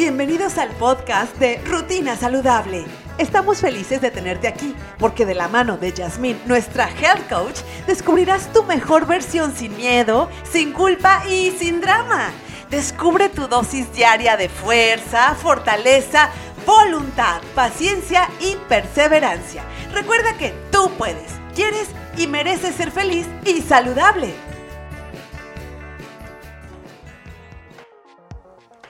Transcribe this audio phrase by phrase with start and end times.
[0.00, 2.86] Bienvenidos al podcast de Rutina Saludable.
[3.18, 8.50] Estamos felices de tenerte aquí porque de la mano de Yasmín, nuestra health coach, descubrirás
[8.50, 12.30] tu mejor versión sin miedo, sin culpa y sin drama.
[12.70, 16.30] Descubre tu dosis diaria de fuerza, fortaleza,
[16.64, 19.64] voluntad, paciencia y perseverancia.
[19.92, 24.32] Recuerda que tú puedes, quieres y mereces ser feliz y saludable.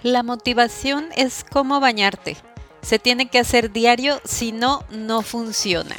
[0.03, 2.39] La motivación es como bañarte.
[2.81, 5.95] Se tiene que hacer diario, si no, no funciona.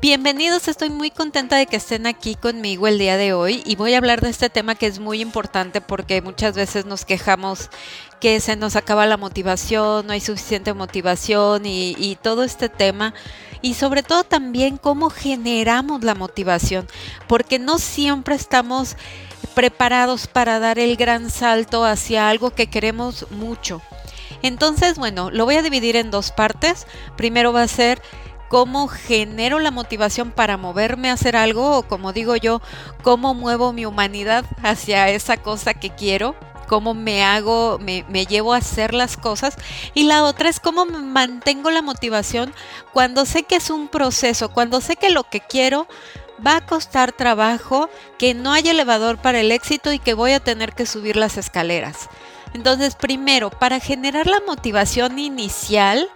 [0.00, 3.94] Bienvenidos, estoy muy contenta de que estén aquí conmigo el día de hoy y voy
[3.94, 7.70] a hablar de este tema que es muy importante porque muchas veces nos quejamos
[8.20, 13.14] que se nos acaba la motivación, no hay suficiente motivación y, y todo este tema
[13.62, 16.86] y sobre todo también cómo generamos la motivación
[17.28, 18.96] porque no siempre estamos
[19.56, 23.80] preparados para dar el gran salto hacia algo que queremos mucho.
[24.42, 26.86] Entonces, bueno, lo voy a dividir en dos partes.
[27.16, 28.02] Primero va a ser
[28.50, 32.60] cómo genero la motivación para moverme a hacer algo o como digo yo,
[33.02, 38.52] cómo muevo mi humanidad hacia esa cosa que quiero cómo me hago, me, me, llevo
[38.52, 39.56] a hacer las cosas.
[39.94, 42.52] Y la otra es cómo mantengo la motivación
[42.92, 45.86] cuando sé que es un proceso, cuando sé que lo que quiero
[46.44, 50.40] va a costar trabajo, que no hay elevador para el éxito y que voy a
[50.40, 52.08] tener que subir las escaleras.
[52.54, 56.08] Entonces, primero, para generar la motivación inicial,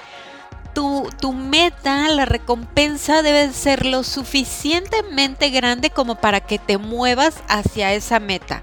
[0.75, 7.93] tu, meta, la recompensa debe ser lo suficientemente grande como para que te muevas hacia
[7.93, 8.63] esa meta.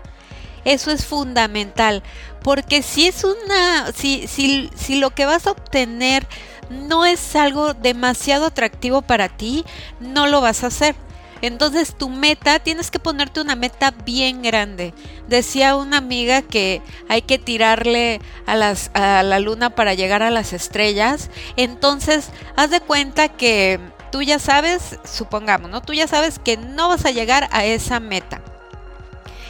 [0.65, 2.03] Eso es fundamental,
[2.43, 6.27] porque si es una, si, si, si lo que vas a obtener
[6.69, 9.63] no es algo demasiado atractivo para ti,
[9.99, 10.95] no lo vas a hacer.
[11.41, 14.93] Entonces tu meta, tienes que ponerte una meta bien grande.
[15.27, 20.31] Decía una amiga que hay que tirarle a, las, a la luna para llegar a
[20.31, 21.29] las estrellas.
[21.55, 23.79] Entonces, haz de cuenta que
[24.11, 25.81] tú ya sabes, supongamos, ¿no?
[25.81, 28.41] Tú ya sabes que no vas a llegar a esa meta.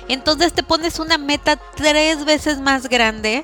[0.08, 3.44] Entonces te pones una meta tres veces más grande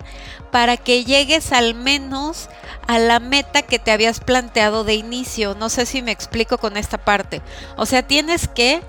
[0.51, 2.49] para que llegues al menos
[2.87, 5.55] a la meta que te habías planteado de inicio.
[5.55, 7.41] No sé si me explico con esta parte.
[7.75, 8.81] O sea, tienes que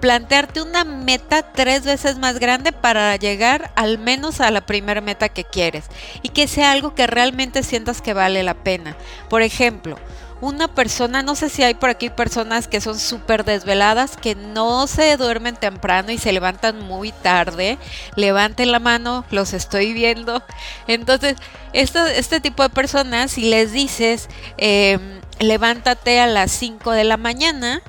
[0.00, 5.28] plantearte una meta tres veces más grande para llegar al menos a la primera meta
[5.28, 5.84] que quieres
[6.22, 8.96] y que sea algo que realmente sientas que vale la pena.
[9.28, 9.96] Por ejemplo,
[10.42, 14.88] una persona, no sé si hay por aquí personas que son súper desveladas, que no
[14.88, 17.78] se duermen temprano y se levantan muy tarde.
[18.16, 20.42] Levanten la mano, los estoy viendo.
[20.88, 21.36] Entonces,
[21.72, 24.98] este tipo de personas, si les dices, eh,
[25.38, 27.80] levántate a las 5 de la mañana,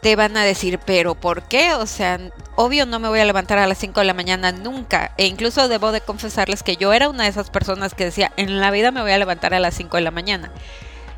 [0.00, 1.74] te van a decir, pero ¿por qué?
[1.74, 2.20] O sea,
[2.54, 5.10] obvio no me voy a levantar a las 5 de la mañana nunca.
[5.16, 8.60] E incluso debo de confesarles que yo era una de esas personas que decía, en
[8.60, 10.52] la vida me voy a levantar a las 5 de la mañana.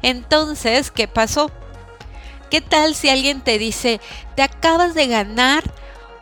[0.02, 1.50] Entonces, ¿qué pasó?
[2.50, 4.00] ¿Qué tal si alguien te dice,
[4.34, 5.64] te acabas de ganar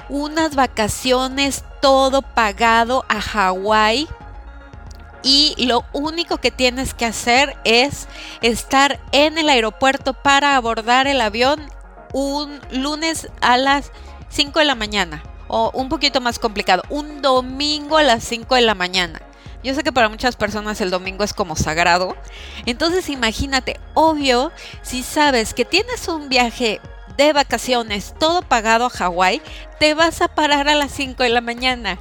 [0.09, 4.09] unas vacaciones todo pagado a Hawái?
[5.23, 8.07] Y lo único que tienes que hacer es
[8.43, 11.61] estar en el aeropuerto para abordar el avión
[12.13, 13.91] un lunes a las
[14.29, 15.23] 5 de la mañana.
[15.49, 19.21] O un poquito más complicado, un domingo a las 5 de la mañana.
[19.67, 22.15] Yo sé que para muchas personas el domingo es como sagrado.
[22.67, 26.81] Entonces imagínate, obvio, si sabes que tienes un viaje
[27.17, 29.43] de vacaciones todo pagado a Hawái,
[29.81, 31.99] te vas a parar a las 5 de la mañana.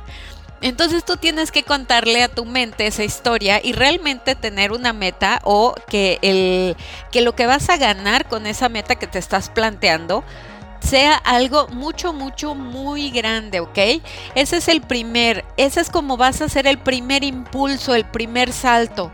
[0.61, 5.41] Entonces tú tienes que contarle a tu mente esa historia y realmente tener una meta
[5.43, 6.77] o que, el,
[7.11, 10.23] que lo que vas a ganar con esa meta que te estás planteando
[10.85, 13.77] sea algo mucho, mucho, muy grande, ¿ok?
[14.35, 18.53] Ese es el primer, ese es como vas a hacer el primer impulso, el primer
[18.53, 19.11] salto.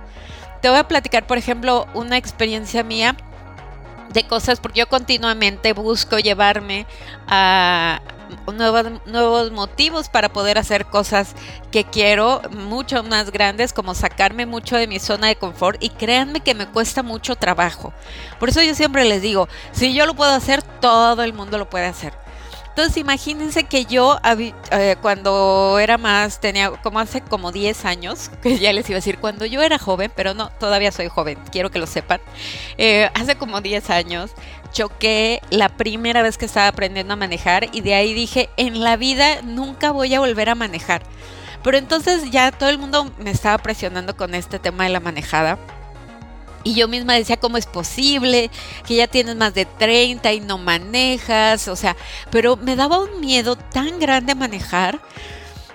[0.62, 3.16] Te voy a platicar, por ejemplo, una experiencia mía
[4.14, 6.86] de cosas, porque yo continuamente busco llevarme
[7.28, 8.02] a,
[8.54, 11.36] nuevos, nuevos motivos para poder hacer cosas
[11.72, 15.82] que quiero, mucho más grandes, como sacarme mucho de mi zona de confort.
[15.84, 17.94] Y créanme que me cuesta mucho trabajo.
[18.40, 21.70] Por eso yo siempre les digo, si yo lo puedo hacer, todo el mundo lo
[21.70, 22.21] puede hacer.
[22.72, 24.18] Entonces imagínense que yo
[24.72, 29.00] eh, cuando era más, tenía como hace como 10 años, que ya les iba a
[29.00, 32.22] decir, cuando yo era joven, pero no, todavía soy joven, quiero que lo sepan,
[32.78, 34.32] eh, hace como 10 años
[34.72, 38.96] choqué la primera vez que estaba aprendiendo a manejar y de ahí dije, en la
[38.96, 41.04] vida nunca voy a volver a manejar.
[41.64, 45.60] Pero entonces ya todo el mundo me estaba presionando con este tema de la manejada.
[46.64, 48.52] Y yo misma decía, ¿cómo es posible?
[48.86, 51.68] Que ya tienes más de 30 y no manejas.
[51.68, 51.96] O sea,
[52.30, 55.02] pero me daba un miedo tan grande manejar.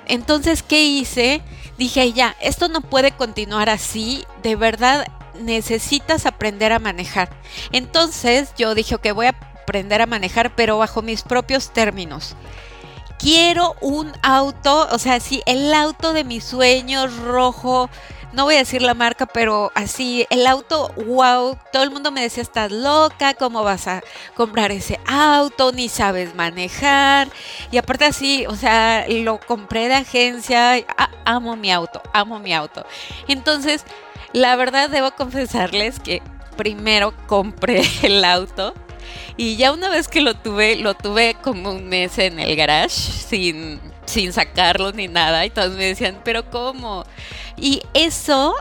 [0.07, 1.43] Entonces, ¿qué hice?
[1.79, 5.07] dije, ya, esto no puede continuar así, de verdad
[5.41, 7.29] necesitas aprender a manejar.
[7.73, 12.37] Entonces yo dije, que voy a aprender a manejar, pero bajo mis propios términos.
[13.19, 17.89] Quiero un auto, o sea, sí, el auto de mis sueños rojo,
[18.33, 22.23] no voy a decir la marca, pero así, el auto, wow, todo el mundo me
[22.23, 24.03] decía, estás loca, ¿cómo vas a
[24.35, 25.73] comprar ese auto?
[25.73, 27.29] Ni sabes manejar.
[27.71, 30.85] Y aparte así, o sea, lo compré de agencia,
[31.25, 32.85] amo mi auto, amo mi auto.
[33.29, 33.85] Entonces,
[34.33, 36.23] la verdad debo confesarles que
[36.57, 38.75] primero compré el auto.
[39.37, 42.91] Y ya una vez que lo tuve, lo tuve como un mes en el garage
[42.91, 45.45] sin, sin sacarlo ni nada.
[45.45, 47.05] Y todos me decían, pero ¿cómo?
[47.57, 48.55] Y eso,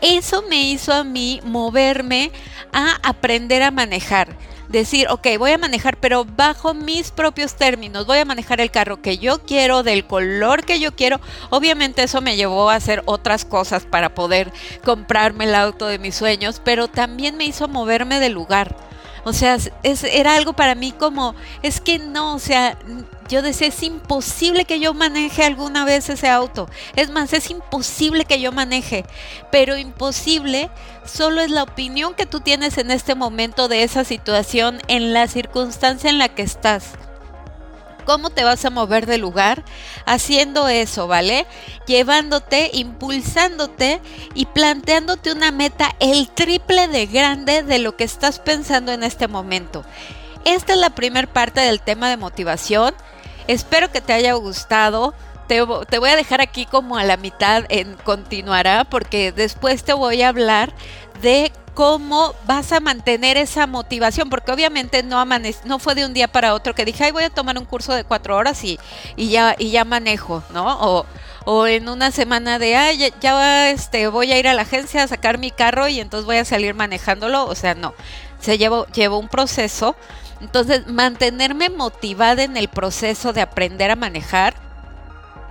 [0.00, 2.32] eso me hizo a mí moverme
[2.72, 4.36] a aprender a manejar.
[4.68, 8.06] Decir, ok, voy a manejar, pero bajo mis propios términos.
[8.06, 11.20] Voy a manejar el carro que yo quiero, del color que yo quiero.
[11.50, 16.14] Obviamente eso me llevó a hacer otras cosas para poder comprarme el auto de mis
[16.14, 18.74] sueños, pero también me hizo moverme del lugar.
[19.24, 22.78] O sea, es, era algo para mí como, es que no, o sea,
[23.28, 26.68] yo decía, es imposible que yo maneje alguna vez ese auto.
[26.96, 29.04] Es más, es imposible que yo maneje.
[29.50, 30.70] Pero imposible
[31.04, 35.26] solo es la opinión que tú tienes en este momento de esa situación, en la
[35.28, 36.92] circunstancia en la que estás.
[38.04, 39.64] ¿Cómo te vas a mover de lugar?
[40.04, 41.46] Haciendo eso, ¿vale?
[41.86, 44.00] Llevándote, impulsándote
[44.34, 49.26] y planteándote una meta el triple de grande de lo que estás pensando en este
[49.26, 49.84] momento.
[50.44, 52.94] Esta es la primera parte del tema de motivación.
[53.48, 55.14] Espero que te haya gustado.
[55.46, 60.22] Te, voy a dejar aquí como a la mitad en continuará porque después te voy
[60.22, 60.72] a hablar
[61.20, 65.22] de cómo vas a mantener esa motivación, porque obviamente no,
[65.64, 67.92] no fue de un día para otro que dije, ay, voy a tomar un curso
[67.92, 68.78] de cuatro horas y,
[69.16, 70.78] y, ya, y ya manejo, ¿no?
[70.80, 71.06] O,
[71.44, 75.08] o en una semana de, ay, ya, este, voy a ir a la agencia a
[75.08, 77.92] sacar mi carro y entonces voy a salir manejándolo, o sea, no,
[78.40, 79.96] se llevó, llevó un proceso.
[80.44, 84.54] Entonces, mantenerme motivada en el proceso de aprender a manejar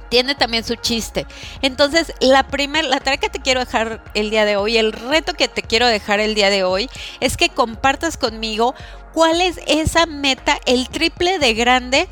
[0.09, 1.25] tiene también su chiste.
[1.63, 5.33] Entonces, la primera, la tarea que te quiero dejar el día de hoy, el reto
[5.33, 6.91] que te quiero dejar el día de hoy,
[7.21, 8.75] es que compartas conmigo
[9.15, 12.07] cuál es esa meta, el triple de grande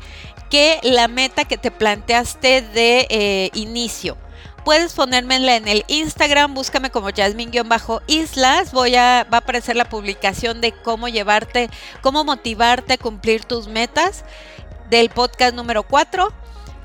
[0.50, 4.16] que la meta que te planteaste de eh, inicio.
[4.64, 8.72] Puedes ponérmela en el Instagram, búscame como Jasmine-Islas.
[8.72, 11.68] Voy a, va a aparecer la publicación de cómo llevarte,
[12.00, 14.24] cómo motivarte a cumplir tus metas
[14.88, 16.32] del podcast número 4.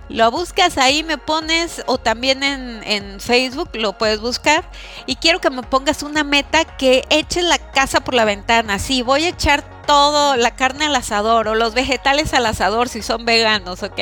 [0.10, 4.64] Lo buscas ahí, me pones, o también en, en, Facebook lo puedes buscar.
[5.06, 8.80] Y quiero que me pongas una meta que eches la casa por la ventana.
[8.80, 13.02] Sí, voy a echar todo, la carne al asador o los vegetales al asador si
[13.02, 14.00] son veganos, ¿ok?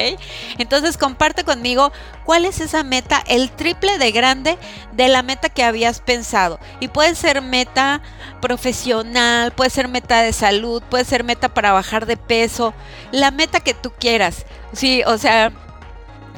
[0.57, 1.93] Entonces comparte conmigo
[2.25, 4.57] cuál es esa meta, el triple de grande
[4.91, 6.59] de la meta que habías pensado.
[6.81, 8.01] Y puede ser meta
[8.41, 12.73] profesional, puede ser meta de salud, puede ser meta para bajar de peso,
[13.11, 14.45] la meta que tú quieras.
[14.73, 15.53] Sí, o sea,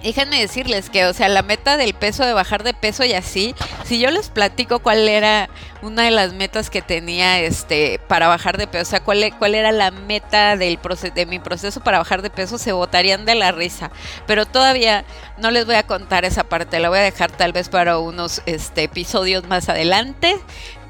[0.04, 3.56] déjenme decirles que, o sea, la meta del peso, de bajar de peso y así,
[3.84, 5.50] si yo les platico cuál era
[5.82, 9.32] una de las metas que tenía este para bajar de peso, o sea, cuál, e,
[9.32, 10.80] cuál era la meta del
[11.14, 13.92] de mi proceso para bajar de peso, se botarían de la risa.
[14.26, 15.06] Pero todavía
[15.38, 18.42] no les voy a contar esa parte, la voy a dejar tal vez para unos
[18.46, 20.38] este, episodios más adelante.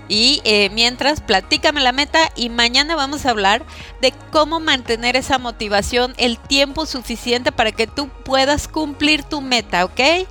[0.08, 3.64] Y eh, mientras, platícame la meta y mañana vamos a hablar
[4.02, 9.86] de cómo mantener esa motivación el tiempo suficiente para que tú puedas cumplir tu meta,
[9.86, 10.28] ¿ok?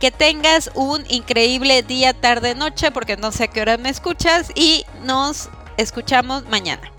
[0.00, 4.50] Que tengas un increíble día, tarde, noche, porque no sé a qué hora me escuchas
[4.54, 6.90] y nos escuchamos mañana.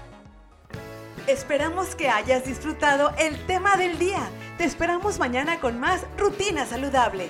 [1.27, 4.29] Esperamos que hayas disfrutado el tema del día.
[4.57, 7.29] Te esperamos mañana con más rutina saludable.